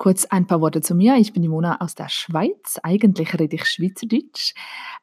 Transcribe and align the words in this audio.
Kurz 0.00 0.24
ein 0.24 0.46
paar 0.46 0.62
Worte 0.62 0.80
zu 0.80 0.94
mir. 0.94 1.16
Ich 1.16 1.34
bin 1.34 1.42
die 1.42 1.48
Mona 1.50 1.82
aus 1.82 1.94
der 1.94 2.08
Schweiz. 2.08 2.80
Eigentlich 2.82 3.38
rede 3.38 3.54
ich 3.54 3.66
Schweizerdeutsch. 3.66 4.54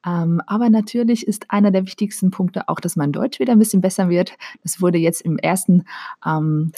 Ähm, 0.03 0.41
aber 0.47 0.71
natürlich 0.71 1.27
ist 1.27 1.51
einer 1.51 1.69
der 1.69 1.85
wichtigsten 1.85 2.31
Punkte 2.31 2.67
auch, 2.67 2.79
dass 2.79 2.95
mein 2.95 3.11
Deutsch 3.11 3.39
wieder 3.39 3.51
ein 3.51 3.59
bisschen 3.59 3.79
besser 3.79 4.09
wird. 4.09 4.35
Das 4.63 4.81
wurde 4.81 4.97
jetzt 4.97 5.21
im 5.21 5.37
ersten 5.37 5.83
ähm, 6.25 6.71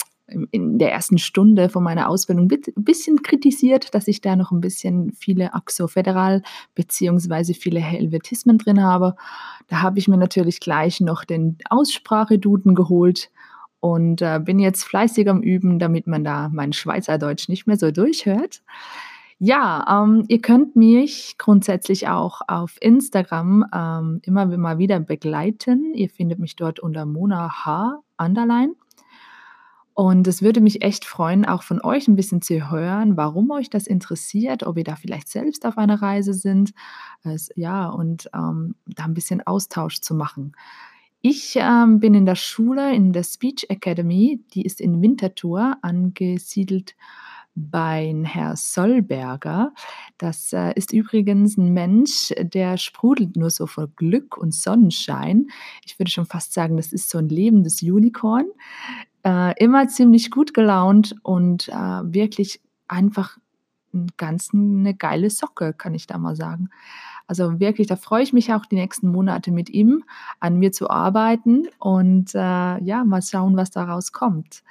in 0.50 0.78
der 0.78 0.92
ersten 0.92 1.16
Stunde 1.16 1.70
von 1.70 1.82
meiner 1.82 2.10
Ausbildung 2.10 2.50
ein 2.52 2.84
bisschen 2.84 3.22
kritisiert, 3.22 3.94
dass 3.94 4.06
ich 4.06 4.20
da 4.20 4.36
noch 4.36 4.50
ein 4.50 4.60
bisschen 4.60 5.12
viele 5.12 5.54
Axo-Federal 5.54 6.42
beziehungsweise 6.74 7.54
viele 7.54 7.80
Helvetismen 7.80 8.58
drin 8.58 8.82
habe. 8.82 9.16
Da 9.68 9.80
habe 9.80 9.98
ich 9.98 10.08
mir 10.08 10.18
natürlich 10.18 10.60
gleich 10.60 11.00
noch 11.00 11.24
den 11.24 11.56
Ausspracheduden 11.70 12.74
geholt 12.74 13.30
und 13.80 14.22
äh, 14.22 14.40
bin 14.42 14.58
jetzt 14.58 14.84
fleißig 14.84 15.28
am 15.28 15.42
Üben, 15.42 15.78
damit 15.78 16.06
man 16.06 16.22
da 16.22 16.50
mein 16.52 16.72
Schweizerdeutsch 16.72 17.48
nicht 17.48 17.66
mehr 17.66 17.76
so 17.76 17.90
durchhört. 17.90 18.62
Ja, 19.38 20.02
ähm, 20.04 20.24
ihr 20.28 20.42
könnt 20.42 20.76
mich 20.76 21.36
grundsätzlich 21.38 22.08
auch 22.08 22.42
auf 22.46 22.76
Instagram 22.80 23.64
ähm, 23.74 24.20
immer 24.22 24.44
mal 24.44 24.76
wieder 24.76 25.00
begleiten. 25.00 25.94
Ihr 25.94 26.10
findet 26.10 26.38
mich 26.38 26.56
dort 26.56 26.78
unter 26.78 27.06
Mona 27.06 27.64
H. 27.64 28.02
Underline. 28.18 28.74
Und 29.94 30.26
es 30.26 30.40
würde 30.40 30.60
mich 30.60 30.82
echt 30.82 31.04
freuen, 31.04 31.44
auch 31.44 31.62
von 31.62 31.80
euch 31.82 32.06
ein 32.06 32.16
bisschen 32.16 32.42
zu 32.42 32.70
hören, 32.70 33.16
warum 33.16 33.50
euch 33.50 33.70
das 33.70 33.86
interessiert, 33.86 34.62
ob 34.62 34.78
ihr 34.78 34.84
da 34.84 34.96
vielleicht 34.96 35.28
selbst 35.28 35.66
auf 35.66 35.78
einer 35.78 36.00
Reise 36.00 36.32
sind. 36.32 36.72
Es, 37.22 37.50
ja, 37.54 37.88
und 37.88 38.30
ähm, 38.34 38.76
da 38.86 39.04
ein 39.04 39.14
bisschen 39.14 39.46
Austausch 39.46 40.00
zu 40.00 40.14
machen. 40.14 40.52
Ich 41.22 41.54
ähm, 41.56 42.00
bin 42.00 42.14
in 42.14 42.24
der 42.24 42.34
Schule, 42.34 42.94
in 42.94 43.12
der 43.12 43.24
Speech 43.24 43.66
Academy, 43.68 44.42
die 44.54 44.62
ist 44.62 44.80
in 44.80 45.02
Winterthur 45.02 45.76
angesiedelt 45.82 46.94
bei 47.54 48.14
Herr 48.24 48.56
Sollberger. 48.56 49.72
Das 50.16 50.52
äh, 50.52 50.72
ist 50.76 50.92
übrigens 50.92 51.58
ein 51.58 51.74
Mensch, 51.74 52.32
der 52.38 52.78
sprudelt 52.78 53.36
nur 53.36 53.50
so 53.50 53.66
vor 53.66 53.88
Glück 53.88 54.38
und 54.38 54.54
Sonnenschein. 54.54 55.48
Ich 55.84 55.98
würde 55.98 56.10
schon 56.10 56.26
fast 56.26 56.54
sagen, 56.54 56.76
das 56.76 56.92
ist 56.92 57.10
so 57.10 57.18
ein 57.18 57.28
lebendes 57.28 57.82
Unicorn 57.82 58.46
äh, 59.24 59.54
immer 59.62 59.88
ziemlich 59.88 60.30
gut 60.30 60.54
gelaunt 60.54 61.14
und 61.22 61.68
äh, 61.68 61.72
wirklich 61.72 62.60
einfach 62.88 63.38
ganz 64.16 64.50
eine 64.52 64.94
geile 64.94 65.30
Socke, 65.30 65.72
kann 65.72 65.94
ich 65.94 66.06
da 66.06 66.18
mal 66.18 66.36
sagen. 66.36 66.70
Also 67.26 67.60
wirklich, 67.60 67.86
da 67.86 67.96
freue 67.96 68.22
ich 68.22 68.32
mich 68.32 68.52
auch 68.52 68.66
die 68.66 68.74
nächsten 68.74 69.10
Monate 69.10 69.52
mit 69.52 69.70
ihm 69.70 70.04
an 70.40 70.58
mir 70.58 70.72
zu 70.72 70.90
arbeiten 70.90 71.68
und 71.78 72.34
äh, 72.34 72.38
ja, 72.38 73.04
mal 73.04 73.22
schauen, 73.22 73.56
was 73.56 73.70
daraus 73.70 74.12
kommt. 74.12 74.62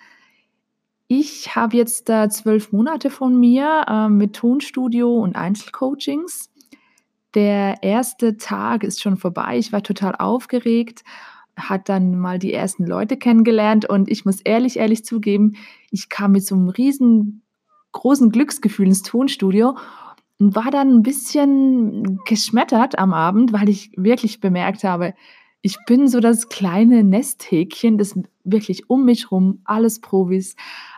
Ich 1.07 1.55
habe 1.55 1.77
jetzt 1.77 2.09
äh, 2.09 2.29
zwölf 2.29 2.71
Monate 2.71 3.09
von 3.09 3.39
mir 3.39 3.85
äh, 3.87 4.09
mit 4.09 4.35
Tonstudio 4.35 5.17
und 5.19 5.35
Einzelcoachings. 5.35 6.49
Der 7.33 7.81
erste 7.81 8.37
Tag 8.37 8.83
ist 8.83 9.01
schon 9.01 9.17
vorbei. 9.17 9.57
Ich 9.57 9.71
war 9.71 9.81
total 9.81 10.15
aufgeregt 10.15 11.03
hat 11.59 11.89
dann 11.89 12.17
mal 12.17 12.39
die 12.39 12.53
ersten 12.53 12.85
Leute 12.85 13.17
kennengelernt 13.17 13.87
und 13.87 14.09
ich 14.09 14.25
muss 14.25 14.41
ehrlich, 14.41 14.77
ehrlich 14.77 15.03
zugeben, 15.03 15.55
ich 15.91 16.09
kam 16.09 16.31
mit 16.31 16.45
so 16.45 16.55
einem 16.55 16.69
riesengroßen 17.93 18.31
Glücksgefühl 18.31 18.87
ins 18.87 19.03
Tonstudio 19.03 19.77
und 20.39 20.55
war 20.55 20.71
dann 20.71 20.89
ein 20.89 21.03
bisschen 21.03 22.19
geschmettert 22.25 22.97
am 22.97 23.13
Abend, 23.13 23.53
weil 23.53 23.69
ich 23.69 23.91
wirklich 23.95 24.39
bemerkt 24.39 24.83
habe, 24.83 25.13
ich 25.61 25.75
bin 25.85 26.07
so 26.07 26.21
das 26.21 26.47
kleine 26.47 27.03
Nesthäkchen, 27.03 27.97
das 27.97 28.17
wirklich 28.45 28.89
um 28.89 29.03
mich 29.03 29.29
rum, 29.29 29.59
alles 29.65 29.99
Profis. 29.99 30.55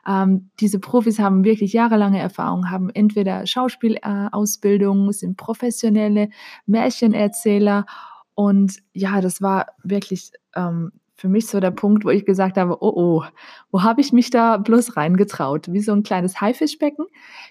Ähm, 0.08 0.52
diese 0.60 0.80
Profis 0.80 1.18
haben 1.18 1.44
wirklich 1.44 1.74
jahrelange 1.74 2.20
Erfahrung, 2.20 2.70
haben 2.70 2.92
entweder 2.92 3.48
Schauspielausbildung, 3.48 5.10
äh, 5.10 5.14
sind 5.14 5.38
professionelle 5.38 6.30
Märchenerzähler 6.68 7.88
und 8.36 8.78
ja, 8.94 9.20
das 9.20 9.42
war 9.42 9.68
wirklich 9.84 10.32
ähm, 10.56 10.92
für 11.22 11.30
mich 11.30 11.46
so 11.46 11.60
der 11.60 11.70
Punkt, 11.70 12.04
wo 12.04 12.10
ich 12.10 12.26
gesagt 12.26 12.58
habe, 12.58 12.82
oh 12.82 12.94
oh, 12.96 13.24
wo 13.70 13.84
habe 13.84 14.02
ich 14.02 14.12
mich 14.12 14.32
da 14.32 14.58
bloß 14.58 14.98
reingetraut? 14.98 15.72
Wie 15.72 15.80
so 15.80 15.92
ein 15.92 16.02
kleines 16.02 16.42
Haifischbecken. 16.42 17.06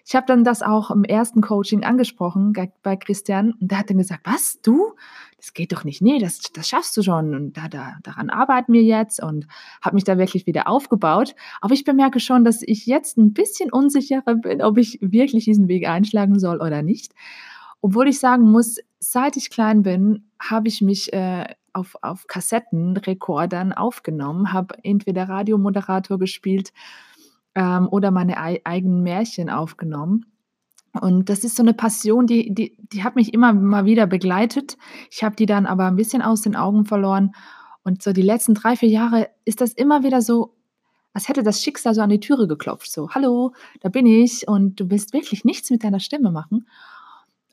Ich 0.04 0.16
habe 0.16 0.26
dann 0.26 0.42
das 0.42 0.62
auch 0.62 0.90
im 0.90 1.04
ersten 1.04 1.40
Coaching 1.40 1.84
angesprochen 1.84 2.52
bei 2.82 2.96
Christian 2.96 3.52
und 3.60 3.70
der 3.70 3.78
hat 3.78 3.88
dann 3.88 3.98
gesagt, 3.98 4.22
was, 4.24 4.60
du? 4.60 4.94
Das 5.36 5.54
geht 5.54 5.70
doch 5.70 5.84
nicht. 5.84 6.02
Nee, 6.02 6.18
das, 6.18 6.40
das 6.52 6.68
schaffst 6.68 6.96
du 6.96 7.02
schon 7.02 7.32
und 7.32 7.56
da, 7.56 7.68
da, 7.68 7.94
daran 8.02 8.28
arbeiten 8.28 8.72
wir 8.72 8.82
jetzt 8.82 9.22
und 9.22 9.46
habe 9.80 9.94
mich 9.94 10.02
da 10.02 10.18
wirklich 10.18 10.46
wieder 10.46 10.66
aufgebaut. 10.66 11.36
Aber 11.60 11.72
ich 11.72 11.84
bemerke 11.84 12.18
schon, 12.18 12.44
dass 12.44 12.62
ich 12.62 12.86
jetzt 12.86 13.18
ein 13.18 13.32
bisschen 13.32 13.70
unsicherer 13.70 14.34
bin, 14.34 14.62
ob 14.62 14.78
ich 14.78 14.98
wirklich 15.00 15.44
diesen 15.44 15.68
Weg 15.68 15.88
einschlagen 15.88 16.40
soll 16.40 16.60
oder 16.60 16.82
nicht. 16.82 17.14
Obwohl 17.82 18.08
ich 18.08 18.18
sagen 18.18 18.50
muss, 18.50 18.78
seit 18.98 19.36
ich 19.36 19.48
klein 19.48 19.84
bin, 19.84 20.28
habe 20.40 20.66
ich 20.66 20.82
mich 20.82 21.12
äh, 21.12 21.46
auf, 21.72 21.96
auf 22.02 22.26
Kassettenrekordern 22.26 23.72
aufgenommen, 23.72 24.52
habe 24.52 24.76
entweder 24.82 25.28
Radiomoderator 25.28 26.18
gespielt 26.18 26.72
ähm, 27.54 27.88
oder 27.90 28.10
meine 28.10 28.38
ei 28.38 28.60
eigenen 28.64 29.02
Märchen 29.02 29.50
aufgenommen. 29.50 30.26
Und 31.00 31.28
das 31.28 31.44
ist 31.44 31.56
so 31.56 31.62
eine 31.62 31.74
Passion, 31.74 32.26
die, 32.26 32.52
die, 32.52 32.76
die 32.92 33.04
hat 33.04 33.14
mich 33.14 33.32
immer 33.32 33.52
mal 33.52 33.84
wieder 33.84 34.06
begleitet. 34.06 34.76
Ich 35.10 35.22
habe 35.22 35.36
die 35.36 35.46
dann 35.46 35.66
aber 35.66 35.86
ein 35.86 35.96
bisschen 35.96 36.20
aus 36.20 36.42
den 36.42 36.56
Augen 36.56 36.84
verloren. 36.84 37.32
Und 37.84 38.02
so 38.02 38.12
die 38.12 38.22
letzten 38.22 38.54
drei, 38.54 38.76
vier 38.76 38.88
Jahre 38.88 39.28
ist 39.44 39.60
das 39.60 39.72
immer 39.72 40.02
wieder 40.02 40.20
so, 40.20 40.56
als 41.12 41.28
hätte 41.28 41.42
das 41.42 41.62
Schicksal 41.62 41.94
so 41.94 42.00
an 42.02 42.10
die 42.10 42.20
Türe 42.20 42.48
geklopft. 42.48 42.90
So, 42.90 43.10
hallo, 43.10 43.52
da 43.80 43.88
bin 43.88 44.06
ich 44.06 44.48
und 44.48 44.80
du 44.80 44.90
willst 44.90 45.12
wirklich 45.12 45.44
nichts 45.44 45.70
mit 45.70 45.84
deiner 45.84 46.00
Stimme 46.00 46.32
machen. 46.32 46.66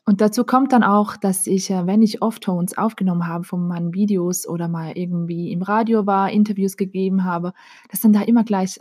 Und 0.08 0.22
dazu 0.22 0.44
kommt 0.44 0.72
dann 0.72 0.84
auch, 0.84 1.18
dass 1.18 1.46
ich, 1.46 1.68
äh, 1.68 1.86
wenn 1.86 2.00
ich 2.00 2.22
Off-Tones 2.22 2.78
aufgenommen 2.78 3.26
habe 3.26 3.44
von 3.44 3.68
meinen 3.68 3.92
Videos 3.92 4.48
oder 4.48 4.66
mal 4.66 4.92
irgendwie 4.96 5.52
im 5.52 5.60
Radio 5.60 6.06
war, 6.06 6.30
Interviews 6.30 6.78
gegeben 6.78 7.24
habe, 7.24 7.52
dass 7.90 8.00
dann 8.00 8.14
da 8.14 8.22
immer 8.22 8.42
gleich 8.42 8.78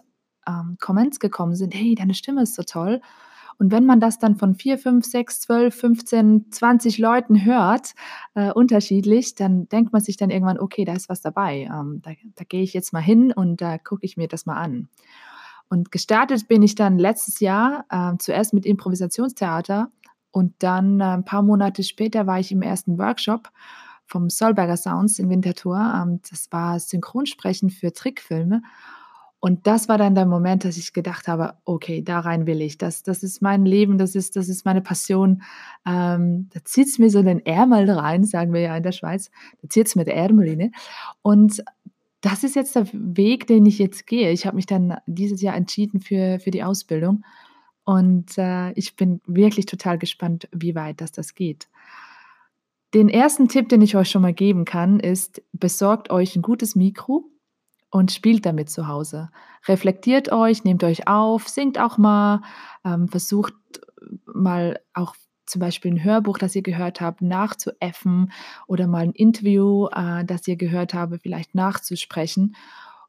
ähm, 0.48 0.78
Comments 0.80 1.20
gekommen 1.20 1.56
sind, 1.56 1.76
hey, 1.76 1.96
deine 1.96 2.14
Stimme 2.14 2.44
ist 2.44 2.56
so 2.56 2.64
toll. 2.64 3.02
Und 3.60 3.74
wenn 3.74 3.86
man 3.86 4.00
das 4.00 4.20
dann 4.20 4.38
von 4.38 4.56
4, 4.56 4.78
5, 4.78 5.06
6, 5.06 5.42
12, 5.42 5.76
15, 5.76 6.46
20 6.50 6.98
Leuten 6.98 7.44
hört, 7.44 7.94
äh, 8.34 8.54
unterschiedlich, 8.54 9.36
dann 9.36 9.68
denkt 9.68 9.92
man 9.92 10.02
sich 10.02 10.16
dann 10.16 10.30
irgendwann, 10.30 10.58
okay, 10.58 10.86
da 10.86 10.94
ist 10.94 11.10
was 11.10 11.20
dabei. 11.20 11.70
Ähm, 11.70 12.00
da, 12.04 12.12
da 12.36 12.46
gehe 12.46 12.64
ich 12.64 12.74
jetzt 12.74 12.94
mal 12.94 13.04
hin 13.04 13.34
und 13.34 13.60
da 13.60 13.78
gucke 13.78 14.06
ich 14.06 14.16
mir 14.16 14.30
das 14.30 14.46
mal 14.46 14.56
an. 14.56 14.88
Und 15.68 15.92
gestartet 15.92 16.48
bin 16.48 16.62
ich 16.62 16.76
dann 16.76 16.98
letztes 16.98 17.42
Jahr 17.42 17.84
äh, 17.90 18.16
zuerst 18.18 18.54
mit 18.54 18.66
Improvisationstheater 18.66 19.92
und 20.38 20.54
dann 20.60 21.00
äh, 21.00 21.06
ein 21.06 21.26
paar 21.26 21.42
Monate 21.42 21.82
später 21.82 22.28
war 22.28 22.40
ich 22.40 22.52
im 22.52 22.62
ersten 22.62 23.00
Workshop 23.00 23.50
vom 24.06 24.30
Solberger 24.30 24.78
Sounds 24.78 25.18
in 25.18 25.32
Winterthur. 25.32 25.78
Ähm, 25.78 26.20
das 26.30 26.52
war 26.52 26.80
Synchronsprechen 26.80 27.72
für 27.72 27.92
Trickfilme. 27.92 28.62
Und 29.40 29.66
das 29.66 29.90
war 29.90 29.98
dann 29.98 30.14
der 30.14 30.28
Moment, 30.28 30.64
dass 30.64 30.78
ich 30.78 30.94
gedacht 30.94 31.28
habe, 31.28 31.56
okay, 31.66 32.04
da 32.04 32.20
rein 32.20 32.46
will 32.46 32.62
ich. 32.62 32.78
Das, 32.78 33.02
das 33.02 33.24
ist 33.24 33.42
mein 33.42 33.66
Leben, 33.66 33.98
das 33.98 34.14
ist, 34.14 34.36
das 34.36 34.48
ist 34.48 34.64
meine 34.64 34.82
Passion. 34.82 35.42
Ähm, 35.88 36.50
da 36.54 36.64
zieht 36.64 36.88
es 36.88 37.00
mir 37.00 37.10
so 37.10 37.24
den 37.24 37.44
Ärmel 37.44 37.90
rein, 37.90 38.24
sagen 38.24 38.54
wir 38.54 38.62
ja 38.62 38.78
in 38.78 38.84
der 38.84 38.92
Schweiz. 38.92 39.32
Da 39.64 39.70
zieht 39.70 39.88
es 39.88 39.96
mir 39.96 40.06
der 40.06 40.18
Ärmel 40.18 40.50
rein. 40.50 40.72
Und 41.24 41.64
das 42.22 42.44
ist 42.44 42.56
jetzt 42.56 42.76
der 42.76 42.86
Weg, 42.94 43.48
den 43.48 43.66
ich 43.66 43.80
jetzt 43.80 44.06
gehe. 44.06 44.32
Ich 44.32 44.46
habe 44.46 44.56
mich 44.56 44.68
dann 44.68 44.98
dieses 45.08 45.42
Jahr 45.42 45.56
entschieden 45.56 46.00
für, 46.00 46.40
für 46.40 46.52
die 46.52 46.64
Ausbildung. 46.64 47.24
Und 47.88 48.38
äh, 48.38 48.74
ich 48.74 48.98
bin 48.98 49.22
wirklich 49.26 49.66
total 49.66 49.98
gespannt, 49.98 50.50
wie 50.52 50.76
weit 50.76 51.00
das, 51.00 51.14
das 51.14 51.36
geht. 51.36 51.70
Den 52.94 53.08
ersten 53.08 53.48
Tipp, 53.48 53.70
den 53.70 53.82
ich 53.82 53.96
euch 53.96 54.10
schon 54.10 54.24
mal 54.24 54.34
geben 54.34 54.66
kann, 54.66 55.00
ist, 55.00 55.42
besorgt 55.54 56.10
euch 56.10 56.36
ein 56.36 56.42
gutes 56.42 56.76
Mikro 56.76 57.32
und 57.90 58.12
spielt 58.12 58.46
damit 58.46 58.70
zu 58.70 58.90
Hause. 58.90 59.30
Reflektiert 59.70 60.34
euch, 60.34 60.66
nehmt 60.66 60.84
euch 60.84 61.08
auf, 61.08 61.48
singt 61.48 61.80
auch 61.80 61.98
mal, 61.98 62.42
ähm, 62.84 63.08
versucht 63.08 63.54
mal 64.26 64.82
auch 64.94 65.16
zum 65.46 65.62
Beispiel 65.62 65.94
ein 65.94 66.04
Hörbuch, 66.04 66.38
das 66.38 66.58
ihr 66.58 66.64
gehört 66.64 67.00
habt, 67.00 67.22
nachzuäffen 67.22 68.34
oder 68.68 68.88
mal 68.88 69.04
ein 69.04 69.14
Interview, 69.14 69.88
äh, 69.96 70.26
das 70.26 70.46
ihr 70.46 70.58
gehört 70.58 70.94
habt, 70.94 71.22
vielleicht 71.22 71.56
nachzusprechen 71.56 72.54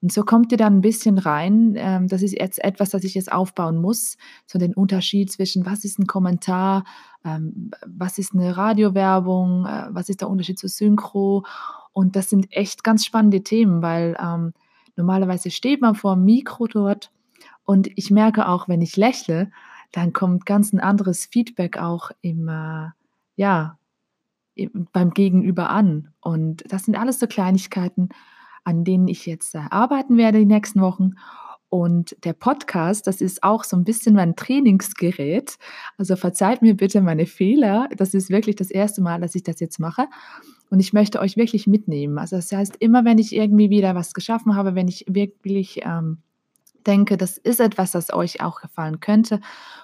und 0.00 0.12
so 0.12 0.22
kommt 0.22 0.52
ihr 0.52 0.58
dann 0.58 0.76
ein 0.76 0.80
bisschen 0.80 1.18
rein. 1.18 1.74
Ähm, 1.76 2.08
das 2.08 2.22
ist 2.22 2.38
jetzt 2.38 2.62
etwas, 2.62 2.90
das 2.90 3.04
ich 3.04 3.14
jetzt 3.14 3.32
aufbauen 3.32 3.80
muss. 3.80 4.16
So 4.46 4.58
den 4.58 4.74
Unterschied 4.74 5.32
zwischen, 5.32 5.66
was 5.66 5.84
ist 5.84 5.98
ein 5.98 6.06
Kommentar, 6.06 6.84
ähm, 7.24 7.70
was 7.86 8.18
ist 8.18 8.34
eine 8.34 8.56
Radiowerbung, 8.56 9.66
äh, 9.66 9.86
was 9.90 10.08
ist 10.08 10.20
der 10.20 10.30
Unterschied 10.30 10.58
zu 10.58 10.68
Synchro. 10.68 11.44
Und 11.92 12.14
das 12.14 12.30
sind 12.30 12.46
echt 12.52 12.84
ganz 12.84 13.04
spannende 13.04 13.42
Themen, 13.42 13.82
weil 13.82 14.16
ähm, 14.22 14.52
normalerweise 14.96 15.50
steht 15.50 15.80
man 15.80 15.96
vor 15.96 16.14
dem 16.14 16.24
Mikro 16.24 16.66
dort 16.66 17.10
und 17.64 17.90
ich 17.96 18.10
merke 18.10 18.48
auch, 18.48 18.66
wenn 18.66 18.80
ich 18.80 18.96
lächle, 18.96 19.50
dann 19.92 20.14
kommt 20.14 20.46
ganz 20.46 20.72
ein 20.72 20.80
anderes 20.80 21.26
Feedback 21.26 21.76
auch 21.76 22.10
im, 22.22 22.48
äh, 22.48 22.88
ja, 23.36 23.78
beim 24.92 25.10
Gegenüber 25.10 25.70
an. 25.70 26.14
Und 26.20 26.64
das 26.72 26.84
sind 26.84 26.96
alles 26.96 27.18
so 27.18 27.26
Kleinigkeiten, 27.26 28.08
an 28.64 28.84
denen 28.84 29.08
ich 29.08 29.26
jetzt 29.26 29.54
äh, 29.54 29.60
arbeiten 29.70 30.16
werde 30.16 30.38
die 30.38 30.46
nächsten 30.46 30.80
Wochen. 30.80 31.12
Und 31.70 32.16
der 32.24 32.32
Podcast, 32.32 33.06
das 33.06 33.20
ist 33.20 33.42
auch 33.42 33.62
so 33.62 33.76
ein 33.76 33.84
bisschen 33.84 34.14
mein 34.14 34.36
Trainingsgerät. 34.36 35.58
Also 35.98 36.16
verzeiht 36.16 36.62
mir 36.62 36.74
bitte 36.74 37.02
meine 37.02 37.26
Fehler. 37.26 37.88
Das 37.96 38.14
ist 38.14 38.30
wirklich 38.30 38.56
das 38.56 38.70
erste 38.70 39.02
Mal, 39.02 39.20
dass 39.20 39.34
ich 39.34 39.42
das 39.42 39.60
jetzt 39.60 39.78
mache. 39.78 40.06
Und 40.70 40.80
ich 40.80 40.94
möchte 40.94 41.20
euch 41.20 41.36
wirklich 41.36 41.66
mitnehmen. 41.66 42.18
Also 42.18 42.36
das 42.36 42.50
heißt, 42.52 42.76
immer 42.76 43.04
wenn 43.04 43.18
ich 43.18 43.34
irgendwie 43.34 43.68
wieder 43.68 43.94
was 43.94 44.14
geschaffen 44.14 44.54
habe, 44.54 44.74
wenn 44.74 44.88
ich 44.88 45.04
wirklich 45.08 45.80
ähm, 45.84 46.18
denke, 46.86 47.16
das 47.16 47.38
ist 47.38 47.60
etwas, 47.60 47.92
das 47.92 48.12
euch 48.12 48.40
auch 48.40 48.60
gefallen 48.60 49.00
könnte 49.00 49.40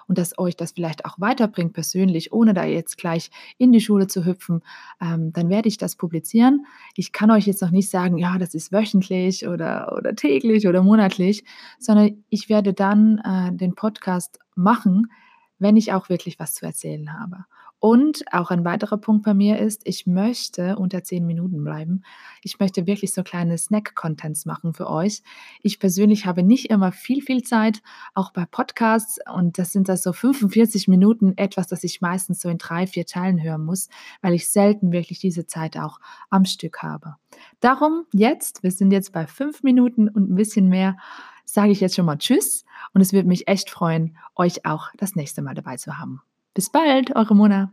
und 0.07 0.19
dass 0.19 0.39
euch 0.39 0.57
das 0.57 0.73
vielleicht 0.73 1.05
auch 1.05 1.21
weiterbringt 1.21 1.73
persönlich, 1.73 2.33
ohne 2.33 2.55
da 2.55 2.65
jetzt 2.65 2.97
gleich 2.99 3.31
in 3.59 3.73
die 3.73 3.81
Schule 3.81 4.07
zu 4.07 4.25
hüpfen, 4.25 4.63
ähm, 5.01 5.33
dann 5.33 5.49
werde 5.49 5.69
ich 5.69 5.79
das 5.79 5.97
publizieren. 5.97 6.67
Ich 6.95 7.13
kann 7.13 7.31
euch 7.31 7.47
jetzt 7.47 7.63
noch 7.63 7.71
nicht 7.71 7.91
sagen, 7.91 8.19
ja, 8.19 8.39
das 8.39 8.55
ist 8.55 8.73
wöchentlich 8.73 9.47
oder, 9.47 9.95
oder 9.97 10.15
täglich 10.15 10.67
oder 10.67 10.83
monatlich, 10.83 11.45
sondern 11.79 12.25
ich 12.29 12.49
werde 12.49 12.73
dann 12.73 13.19
äh, 13.19 13.57
den 13.57 13.75
Podcast 13.75 14.39
machen, 14.55 15.11
wenn 15.59 15.77
ich 15.77 15.93
auch 15.93 16.09
wirklich 16.09 16.39
was 16.39 16.55
zu 16.55 16.67
erzählen 16.67 17.19
habe. 17.19 17.45
Und 17.85 18.25
auch 18.33 18.51
ein 18.51 18.65
weiterer 18.65 18.97
Punkt 18.97 19.27
bei 19.27 19.35
mir 19.35 19.59
ist, 19.59 19.83
ich 19.85 20.07
möchte 20.07 20.77
unter 20.77 21.05
zehn 21.05 21.27
Minuten 21.27 21.63
bleiben. 21.63 22.03
Ich 22.41 22.59
möchte 22.59 22.87
wirklich 22.87 23.13
so 23.13 23.23
kleine 23.23 23.59
Snack-Contents 23.59 24.47
machen 24.47 24.73
für 24.73 24.89
euch. 24.89 25.23
Ich 25.61 25.79
persönlich 25.79 26.25
habe 26.25 26.43
nicht 26.43 26.71
immer 26.71 26.93
viel, 26.93 27.21
viel 27.21 27.43
Zeit, 27.43 27.83
auch 28.15 28.33
bei 28.33 28.47
Podcasts. 28.47 29.19
Und 29.31 29.59
das 29.59 29.73
sind 29.73 29.91
das 29.91 30.03
so 30.03 30.15
45 30.15 30.89
Minuten, 30.89 31.35
etwas, 31.37 31.67
das 31.67 31.85
ich 31.85 32.01
meistens 32.01 32.41
so 32.41 32.49
in 32.49 32.57
drei, 32.57 32.87
vier 32.87 33.05
Teilen 33.05 33.43
hören 33.43 33.67
muss, 33.67 33.91
weil 34.23 34.33
ich 34.33 34.49
selten 34.49 34.91
wirklich 34.91 35.19
diese 35.19 35.47
Zeit 35.47 35.77
auch 35.77 36.01
am 36.31 36.47
Stück 36.47 36.83
habe. 36.83 37.17
Darum 37.61 38.07
jetzt, 38.15 38.63
wir 38.63 38.71
sind 38.71 38.93
jetzt 38.93 39.13
bei 39.13 39.27
fünf 39.27 39.63
Minuten 39.63 40.09
und 40.09 40.31
ein 40.31 40.37
bisschen 40.37 40.71
mehr, 40.71 40.97
sage 41.45 41.73
ich 41.73 41.81
jetzt 41.81 41.97
schon 41.97 42.07
mal 42.07 42.17
Tschüss. 42.17 42.65
Und 42.95 43.03
es 43.03 43.13
würde 43.13 43.29
mich 43.29 43.47
echt 43.47 43.69
freuen, 43.69 44.17
euch 44.37 44.65
auch 44.65 44.89
das 44.97 45.17
nächste 45.17 45.43
Mal 45.43 45.53
dabei 45.53 45.77
zu 45.77 45.99
haben. 45.99 46.23
Bis 46.55 46.71
bald, 46.71 47.15
eure 47.17 47.35
Mona. 47.35 47.73